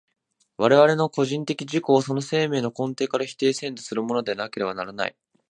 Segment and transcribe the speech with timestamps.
[0.57, 5.15] 我々の個人的自己をその生命の根底から否定せんとするものでなければならない。